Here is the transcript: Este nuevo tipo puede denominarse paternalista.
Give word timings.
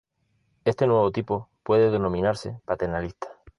Este 0.65 0.87
nuevo 0.87 1.11
tipo 1.11 1.51
puede 1.61 1.91
denominarse 1.91 2.59
paternalista. 2.65 3.27